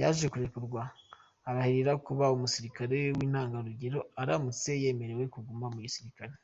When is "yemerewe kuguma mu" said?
4.82-5.80